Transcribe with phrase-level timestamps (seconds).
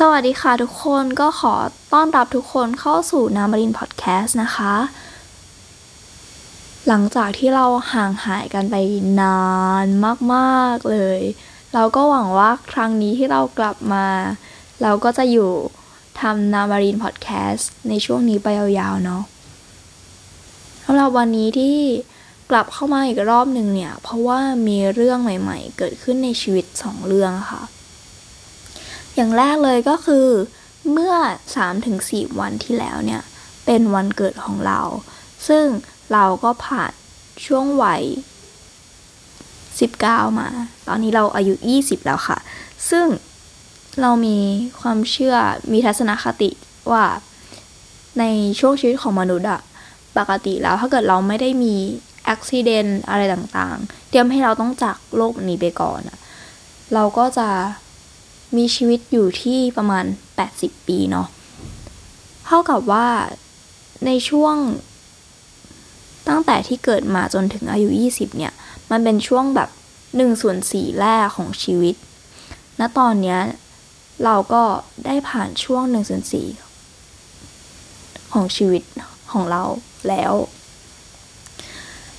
[0.00, 1.54] สวัสดีค่ะทุกคนก็ขอ
[1.92, 4.74] ต้อนรับทุกคนเข้าสู่นามารินพอดแคสต์นะคะ
[6.86, 8.76] หลังจากที่เราห่างหายกันไป
[9.20, 9.46] นา
[9.84, 9.86] น
[10.34, 11.20] มากๆเลย
[11.74, 14.06] เราก็หวังว่าครั้งนี้ที่เรากลับมา
[14.82, 15.50] เราก็จะอยู่
[16.20, 19.22] ทำนามารินพอดแคสต์ในช่วงนี้ไปยาวๆเนาะ
[20.84, 21.78] สำหรับวันนี้ที่
[22.50, 27.62] กลับเข้ามาอีกรอบหนึ่งเนี่ย เพราะว่ามีเรื่องใหม่ๆ เกิดขึ้นในชีวิตสองเรื่องค่ะ
[29.16, 30.26] อย่างแรกเลยก็คือ
[30.92, 31.14] เมื่อ
[31.76, 33.22] 3-4 วันที่แล้วเนี่ย
[33.66, 34.80] เป็นวันเกิดของเรา
[35.48, 35.64] ซึ่ง
[36.12, 36.92] เราก็ผ่าน
[37.46, 38.02] ช่วงวัย
[39.60, 40.48] 19 มา
[40.88, 42.38] ตอนนี้เราอายุ 20 แล้วค่ะ
[42.90, 43.06] ซึ่ง
[44.00, 44.36] เรามี
[44.80, 45.36] ความเชื่อ
[45.72, 46.50] มีทัศนคติ
[46.92, 47.04] ว่า
[48.18, 48.24] ใน
[48.60, 49.60] ช่วงชีวิตของมนุษย์อะ
[50.18, 51.74] ปกติแล้วถ้าเกิดเราไม่ได้มี
[52.28, 56.18] อุบิเหตุอะไรต่างๆ เตรียมให้เราต้องจากโลกนี้ไปก่อนอะ
[56.94, 57.48] เราก็จะ
[58.56, 60.04] มีชีวิตอยู่ที่ประมาณ
[60.46, 61.28] 80 ปีเนาะ
[62.46, 63.08] เท่ากับว่า
[64.06, 64.56] ในช่วง
[66.28, 68.52] ตั้งแต่ที่เกิดมาจนถึงอายุ 20 เนี่ย
[68.90, 69.70] มันเป็นช่วงแบบ
[70.04, 71.94] 1ส่วน4แรกของชีวิต
[72.80, 73.40] ณ ตอนเนี้ย
[74.24, 74.62] เราก็
[75.06, 76.22] ได้ผ่านช่วง1ส่วน
[77.06, 78.82] 4ของชีวิต
[79.32, 79.62] ของเรา
[80.08, 80.32] แล้ว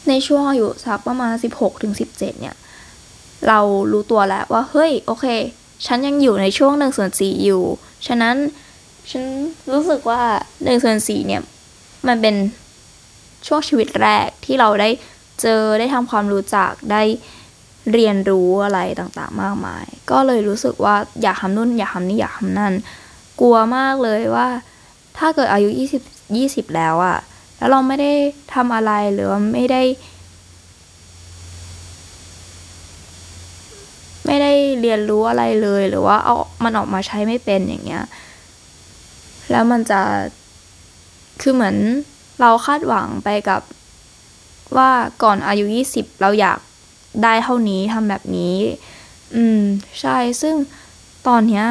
[0.08, 2.56] ในช่วงอายุสักประมาณ 16ถึง17 เนี่ย
[3.48, 3.60] เรา
[3.92, 5.26] รู้ตัวแล้วว่า เฮ้ย โอเค
[5.86, 7.64] ฉันยังอยู่ในช่วง1ส่วน4อยู่
[8.08, 8.36] ฉะนั้น
[9.12, 9.24] ฉัน
[9.72, 10.22] รู้สึกว่า
[10.54, 11.42] 1ส่วน4เนี่ย
[12.08, 12.36] มันเป็น
[13.48, 14.90] ช่วงชีวิตแรกที่เราได้
[15.42, 17.04] เจอได้ทำความรู้จักได้
[17.94, 22.74] เรียนรู้อะไรต่างๆ มากมาย ก็เลยรู้สึกว่าอยากทำนู่นอยากทำนี่อยากทำนั่น
[23.42, 24.48] กลัวมากเลยว่า
[25.18, 25.70] ถ้าเกิดอายุ
[26.20, 27.18] 20 20 แล้วอะ
[27.58, 28.12] แล้วเราไม่ได้
[28.54, 29.82] ทำอะไรหรือว่าไม่ได้
[34.28, 38.04] ไม่ได้เรียนรู้อะไรเลย หรือว่าเอามันออกมาใช้ไม่เป็นอย่างเงี้ย
[39.52, 40.02] แล้วมันจะ
[41.42, 41.76] คือเหมือน
[42.42, 43.62] เราคาดหวังไปกับ
[44.78, 44.92] ว่า
[45.24, 46.60] ก่อนอายุ20เราอยาก
[47.24, 48.56] ได้เท่านี้ทำแบบนี้
[49.36, 49.62] อืม
[50.02, 50.56] ใช่ซึ่ง
[51.28, 51.66] ตอนเนี้ย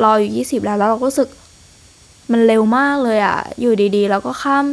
[0.00, 1.28] เราอายุ20แล้วแล้วเราก็รู้สึก
[2.32, 4.64] มันเร็วมากเลยอะ่ะ อยู่ดีๆแล้วก็ข้าม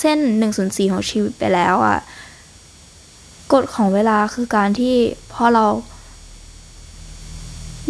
[0.00, 1.98] เส้น1ส่วน4ของชีวิตไปแล้วอะ่ะ
[3.52, 4.94] กฎของเวลาคือการที่
[5.32, 5.66] พอเรา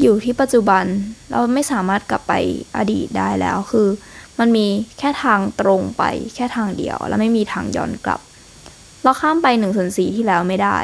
[0.00, 0.84] อยู่ที่ปัจจุบัน
[1.30, 2.32] เราไม่สามารถกลับไป
[2.76, 3.88] อดีตได้แล้วคือ
[4.38, 4.66] มันมี
[4.98, 6.02] แค่ทางตรงไป
[6.34, 8.20] แค่ทางเดียว แล้วไม่มีทางย้อนกลับ
[9.02, 10.78] เราข้ามไป1ส่วน4ที่แล้วไม่ได้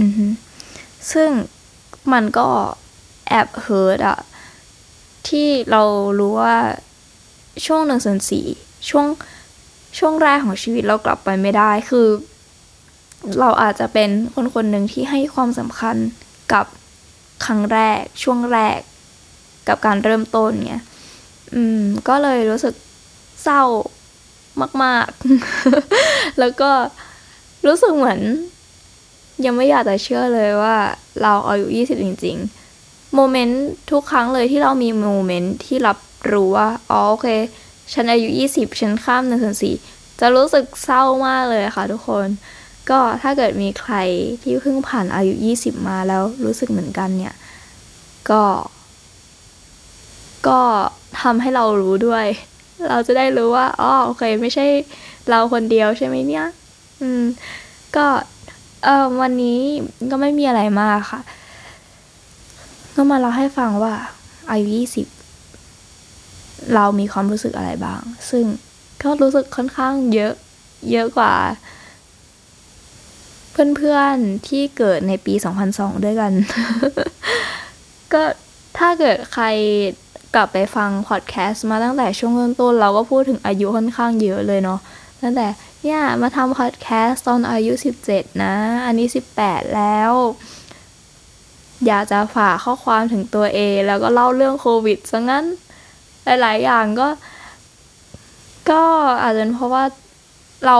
[0.00, 0.26] อือฮึ
[1.12, 1.30] ซึ่ง
[2.12, 2.48] มันก็
[3.28, 4.18] แอบเฮิร์ตอะ
[5.28, 5.82] ที่เรา
[6.18, 6.56] รู้ว่า
[7.66, 8.46] ช่วงหนึ่งส่วนสี่
[8.88, 9.06] ช่วง
[9.98, 12.06] ช่วงแรกของชีวิตเรากลับไปไม่ได้คือ
[13.40, 15.96] เราอาจจะเป็นคนคนหนึ่งที่ให้ความสำคัญ
[16.52, 16.66] กับ
[17.44, 18.78] ครั้งแรกช่วงแรก
[19.68, 20.84] กับการเริ่มต้นเงี้ย
[21.54, 22.74] อืม ก็เลยรู้สึก
[23.42, 23.62] เศร้า
[24.82, 25.06] มาก
[25.74, 26.70] ๆ แล้วก็
[27.66, 28.20] รู้สึกเหมือน
[29.44, 30.76] ยังไม่อยากจะเชื่อเลยว่า
[31.22, 32.36] เราอายุ20จริง
[32.76, 35.98] ๆ โมเมนต์ทุกครั้งเลยที่เรามีโมเมนต์ที่รับ
[36.32, 37.28] รู้ว่าอ๋อโอเค
[37.92, 39.74] ฉันอายุ20ฉันข้ามหนึ่งส่วนสี่
[40.20, 42.26] จะรู้สึกเศร้ามากเลยค่ะทุกคน
[42.90, 43.94] ก็ถ้าเกิดมีใคร
[44.42, 47.34] ที่เพิ่งผ่านอายุ 20 มาแล้วรู้สึกเหมือนกันเนี่ย
[48.30, 48.42] ก็
[50.48, 50.60] ก็
[51.22, 52.26] ทำให้เรารู้ด้วย
[52.90, 54.66] เราจะได้รู้ว่าอ๋อโอเค ไม่ใช่
[55.28, 56.46] เราคนเดียวใช่ไหมเนี่ย
[57.00, 57.22] อืม
[57.96, 58.06] ก็
[58.84, 59.60] เออวันนี้
[60.10, 61.20] ก็ไม่มีอะไรมากค่ะ
[62.94, 63.94] ก็มาเล่าให้ฟังว่า
[64.50, 65.08] อายุ 20
[66.74, 68.00] เรามีความรู้สึกอะไรบ้าง
[68.30, 68.44] ซึ่ง
[69.02, 70.32] ก็รู้สึกค่อนข้างเยอะ
[70.92, 71.34] เยอะกว่า
[73.76, 75.34] เพื่อนๆที่เกิดในปี
[75.68, 76.32] 2002 ด้วยกัน
[78.12, 78.22] ก็
[78.78, 79.46] ถ้าเกิดใคร
[80.34, 84.80] กลับไปฟังพอดแคสต์มาตั้งแต่ช่วงต้นๆเราก็พูดถึงอายุค่อนข้างเยอะเลยเนาะ
[85.22, 85.46] ตั้งแต่
[85.82, 87.72] เนี่ยมาทำพอดแคสต์ตอนอายุ
[88.08, 88.54] 17 นะ
[88.84, 89.06] อันนี้
[89.40, 90.12] 18 แล้ว
[91.86, 95.44] อยากจะฝากข้อความถึงตัวเอง แล้วก็เล่าเรื่องโควิดซะงั้น
[96.24, 97.08] หลาย ๆ อย่างก็
[98.70, 98.82] ก็
[99.22, 99.84] อาจจะเป็นเพราะว่า
[100.66, 100.78] เรา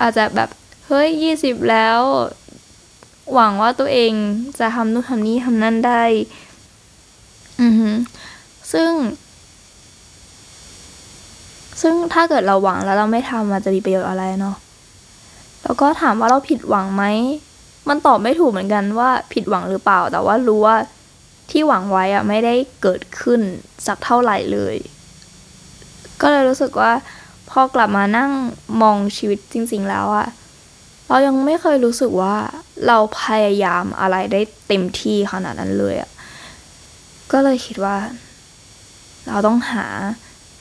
[0.00, 0.50] อาจจะแบบ
[0.86, 1.08] เฮ้ย
[1.40, 2.00] 20แล้ว
[3.34, 4.12] หวังว่าตัวเอง
[4.58, 6.02] จะทำนู่นทำนี่ทำนั่นได้
[7.62, 7.90] อือฮึ
[8.72, 8.90] ซึ่ง
[11.82, 14.56] ซึ่งถ้าเกิดเราหวังแล้วเราไม่ทำมันจะมีประโยชน์อะไรเนาะ
[15.62, 17.04] แล้วก็ถามว่าเราผิดหวังไหม
[17.88, 20.76] มันตอบไม่ถูกเหมือนกันว่าผิดหวังหรือเปล่า แต่ว่ารู้ว่า
[21.50, 23.40] ที่หวังไว้อะไม่ได้เกิดขึ้น
[23.86, 24.76] สักเท่าไหร่เลย
[26.20, 26.92] ก็เลยรู้สึกว่า
[27.50, 28.30] พอกลับมานั่ง
[28.82, 30.26] มองชีวิตจริง ๆ แล้วอะ
[31.08, 32.36] เรายังไม่เคยรู้สึกว่า
[32.86, 36.10] เราพยายามอะไรได้เต็มที่ขนาดนั้นเลยอะ
[37.32, 37.96] ก็เลยคิดว่า
[39.28, 39.86] เราต้องหา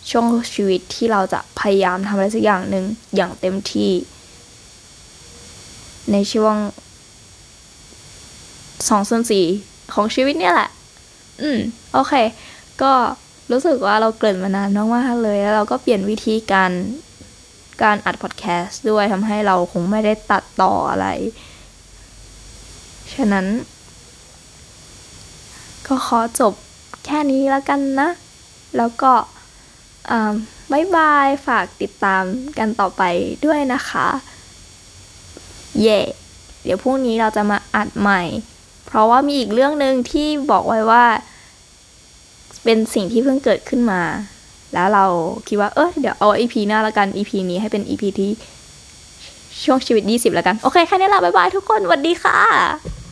[0.09, 3.91] ช่วงชีวิตที่เราจะพยายามทำอะไรสักอย่างหนึ่งอย่างเต็มที่
[6.11, 6.55] ในช่วง
[8.87, 9.45] สองส่วนสี่
[9.93, 10.69] ของชีวิตเนี่ยแหละ
[11.41, 11.59] อืม
[11.93, 12.13] โอเค
[12.81, 12.93] ก็
[13.51, 16.71] รู้สึกว่าเราเกริ่นมานานมากๆเลย แล้วเราก็เปลี่ยนวิธีการ
[17.83, 21.07] การอัดพอดแคสต์ด้วยทำให้เราคงไม่ได้ตัดต่ออะไร
[23.13, 23.45] ฉะนั้น
[25.87, 26.53] ก็ขอจบ
[27.05, 28.09] แค่นี้แล้วกันนะ
[28.77, 29.13] แล้วก็
[30.71, 32.23] บายบายฝากติดตาม
[32.57, 33.03] กันต่อไป
[33.45, 34.07] ด้วยนะคะ
[35.81, 35.99] เย่
[36.63, 38.21] เดี๋ยวพรุ่งนี้เราจะมาอัดใหม่
[38.85, 41.05] เพราะว่ามีอีกเรื่องหนึ่งที่บอกไว้ว่า
[42.63, 44.01] เป็นสิ่งที่เพิ่งเกิดขึ้นมา
[44.73, 45.05] แล้วเรา
[45.47, 48.31] คิดว่าเออเดี๋ยวเอา EP หน้าละกัน EP นี้ให้เป็น EP ที่
[49.63, 53.04] ช่วงชีวิต 20แล้วกัน โอเค แค่นี้ละบ๊ายบายทุกคนสวัสดีค่ะ